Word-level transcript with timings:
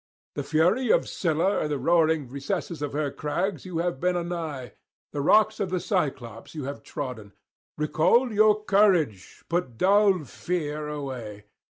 The 0.33 0.41
fury 0.41 0.89
of 0.91 1.07
Scylla 1.07 1.59
and 1.59 1.69
the 1.69 1.77
roaring 1.77 2.27
recesses 2.27 2.81
of 2.81 2.93
her 2.93 3.11
crags 3.11 3.67
you 3.67 3.77
have 3.85 3.99
been 3.99 4.15
anigh; 4.17 4.71
the 5.11 5.21
rocks 5.21 5.59
of 5.59 5.69
the 5.69 5.79
Cyclops 5.79 6.55
you 6.55 6.63
have 6.63 6.81
trodden. 6.81 7.33
Recall 7.77 8.33
your 8.33 8.63
courage, 8.63 9.43
put 9.47 9.77
dull 9.77 10.23
fear 10.23 10.87
away. 10.87 11.45